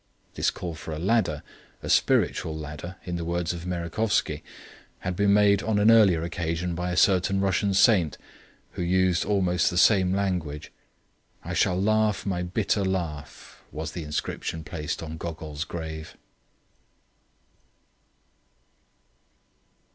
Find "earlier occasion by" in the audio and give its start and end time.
5.91-6.89